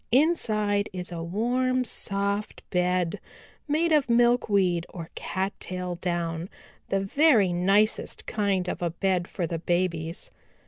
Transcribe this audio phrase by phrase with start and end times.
[0.11, 3.19] Inside is a warm, soft bed
[3.67, 6.49] made of milkweed or cattail down,
[6.89, 10.31] the very nicest kind of a bed for the babies.